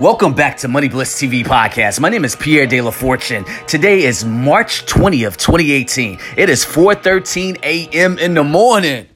[0.00, 2.00] Welcome back to Money Bliss TV podcast.
[2.00, 3.44] My name is Pierre De La Fortune.
[3.66, 6.18] Today is March 20th, 2018.
[6.38, 8.18] It is 4:13 a.m.
[8.18, 9.06] in the morning.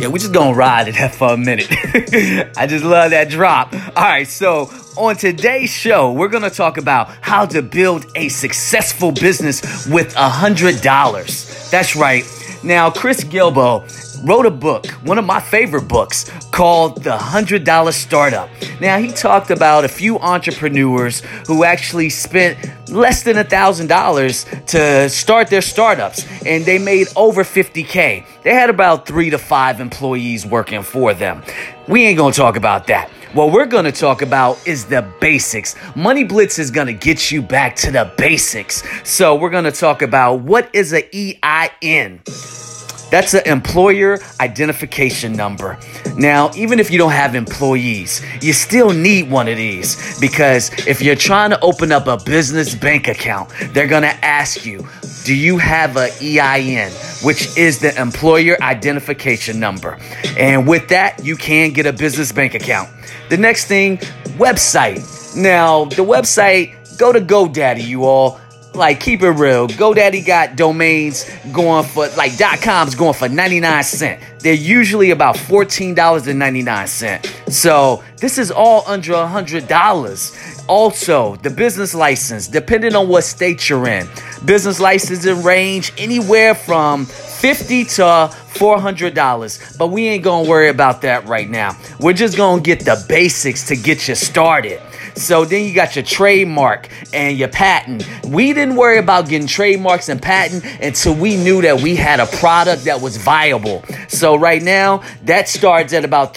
[0.00, 1.66] Yeah, we're just gonna ride it for a minute.
[2.56, 3.74] I just love that drop.
[3.74, 9.12] All right, so on today's show, we're gonna talk about how to build a successful
[9.12, 11.70] business with a hundred dollars.
[11.70, 12.24] That's right.
[12.64, 13.86] Now, Chris Guillebeau
[14.22, 18.48] wrote a book, one of my favorite books, called The $100 Startup.
[18.80, 25.08] Now, he talked about a few entrepreneurs who actually spent less than a $1,000 to
[25.08, 28.24] start their startups, and they made over 50K.
[28.42, 31.42] They had about three to five employees working for them.
[31.88, 33.10] We ain't gonna talk about that.
[33.32, 35.74] What we're going to talk about is the basics.
[35.96, 38.82] Money Bliss is going to get you back to the basics.
[39.04, 42.20] So, we're going to talk about what is an EIN.
[43.12, 45.78] That's an employer identification number.
[46.16, 51.02] Now, even if you don't have employees, you still need one of these because if
[51.02, 54.88] you're trying to open up a business bank account, they're going to ask you,
[55.24, 56.90] do you have an EIN,
[57.22, 59.98] which is the employer identification number?
[60.38, 62.88] And with that, you can get a business bank account.
[63.28, 63.98] The next thing,
[64.38, 65.36] website.
[65.36, 68.40] Now, the website, go to GoDaddy, you all
[68.74, 69.68] like keep it real.
[69.68, 74.22] GoDaddy got domains going for like .coms going for 99 cent.
[74.40, 77.31] They're usually about $14.99.
[77.48, 80.68] So this is all under a $100.
[80.68, 84.06] Also, the business license, depending on what state you're in,
[84.44, 89.78] business licenses range anywhere from 50 to $400.
[89.78, 91.76] But we ain't gonna worry about that right now.
[92.00, 94.80] We're just gonna get the basics to get you started.
[95.14, 98.08] So then you got your trademark and your patent.
[98.26, 102.26] We didn't worry about getting trademarks and patent until we knew that we had a
[102.26, 103.84] product that was viable.
[104.08, 106.34] So right now, that starts at about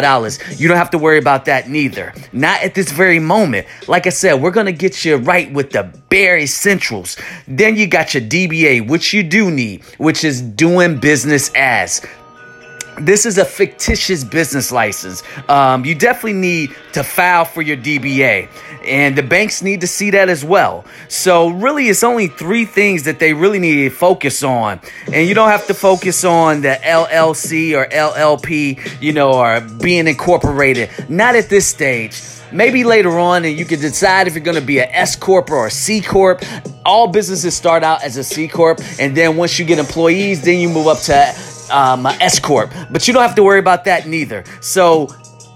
[0.00, 0.60] $325.
[0.60, 2.14] You don't have to worry about that neither.
[2.32, 3.66] Not at this very moment.
[3.88, 7.16] Like I said, we're going to get you right with the bare essentials.
[7.46, 12.00] Then you got your DBA, which you do need, which is doing business as
[13.06, 15.22] this is a fictitious business license.
[15.48, 18.48] Um, you definitely need to file for your DBA,
[18.84, 20.84] and the banks need to see that as well.
[21.08, 24.80] So, really, it's only three things that they really need to focus on,
[25.12, 30.06] and you don't have to focus on the LLC or LLP, you know, or being
[30.06, 30.90] incorporated.
[31.08, 32.22] Not at this stage.
[32.52, 35.50] Maybe later on, and you can decide if you're going to be an S corp
[35.50, 36.42] or a C corp.
[36.84, 40.58] All businesses start out as a C corp, and then once you get employees, then
[40.58, 41.34] you move up to
[41.72, 44.44] um, S corp, but you don't have to worry about that neither.
[44.60, 45.08] So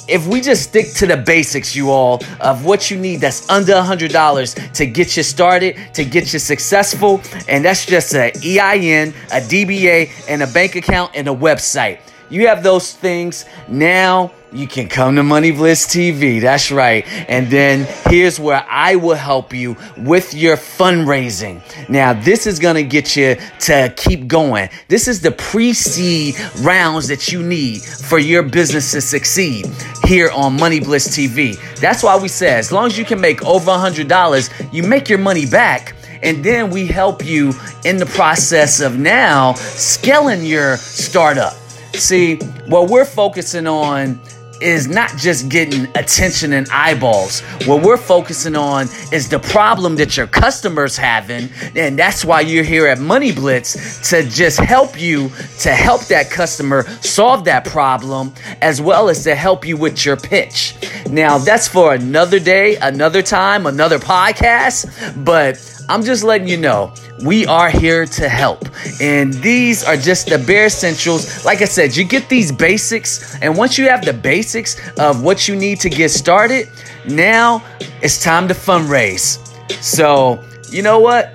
[0.09, 3.73] if we just stick to the basics, you all, of what you need that's under
[3.73, 9.41] $100 to get you started, to get you successful, and that's just a EIN, a
[9.41, 12.01] DBA, and a bank account and a website.
[12.29, 13.45] You have those things.
[13.69, 16.41] Now you can come to Money Bliss TV.
[16.41, 17.07] That's right.
[17.29, 21.61] And then here's where I will help you with your fundraising.
[21.89, 24.69] Now, this is going to get you to keep going.
[24.89, 29.67] This is the pre seed rounds that you need for your business to succeed
[30.05, 31.59] here on Money Bliss TV.
[31.81, 35.19] That's why we say as long as you can make over $100, you make your
[35.19, 37.53] money back and then we help you
[37.85, 41.53] in the process of now scaling your startup.
[41.95, 44.21] See, what we're focusing on
[44.61, 47.41] is not just getting attention and eyeballs.
[47.67, 52.65] What we're focusing on is the problem that your customers having, and that's why you're
[52.65, 55.31] here at Money Bliss to just help you
[55.61, 60.17] to help that customer solve that problem as well as to help you with your
[60.17, 60.75] pitch.
[61.09, 64.87] Now, that's for another day, another time, another podcast,
[65.25, 65.57] but
[65.89, 66.93] I'm just letting you know
[67.23, 68.69] we are here to help.
[69.01, 71.45] And these are just the bare essentials.
[71.45, 75.47] Like I said, you get these basics, and once you have the basics of what
[75.47, 76.69] you need to get started,
[77.09, 77.63] now
[78.03, 79.39] it's time to fundraise.
[79.83, 81.33] So, you know what?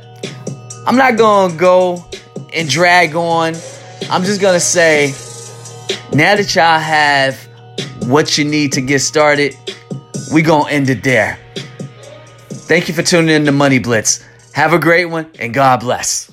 [0.85, 2.05] I'm not gonna go
[2.53, 3.55] and drag on.
[4.09, 5.13] I'm just gonna say,
[6.13, 7.37] now that y'all have
[8.07, 9.55] what you need to get started,
[10.33, 11.39] we gonna end it there.
[12.49, 14.23] Thank you for tuning in to Money Bliss.
[14.53, 16.30] Have a great one and God bless.